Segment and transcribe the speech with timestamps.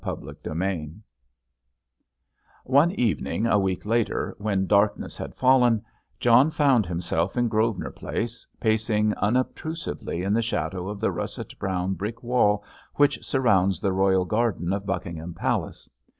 [0.03, 0.95] CHAPTER XXIII
[2.63, 5.83] One evening, a week later, when darkness had fallen,
[6.19, 11.93] John found himself in Grosvenor Place, pacing unobtrusively in the shadow of the russet brown
[11.93, 12.63] brick wall
[12.95, 15.87] which surrounds the royal garden of Buckingham Palace.